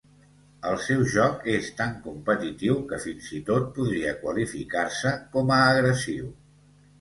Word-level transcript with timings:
El 0.67 0.77
seu 0.85 1.01
joc 1.15 1.43
és 1.51 1.67
tan 1.81 1.91
competitiu 2.05 2.79
que 2.93 2.99
fins 3.03 3.27
i 3.41 3.43
tot 3.51 3.69
podria 3.77 4.15
qualificar-se 4.25 5.13
com 5.37 5.55
a 5.59 5.63
agressiu. 5.77 6.27